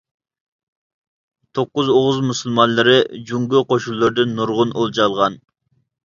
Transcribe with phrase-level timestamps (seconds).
[1.57, 2.95] توققۇز ئوغۇز مۇسۇلمانلىرى
[3.31, 5.37] جۇڭگو قوشۇنلىرىدىن نۇرغۇن ئولجا ئالغان.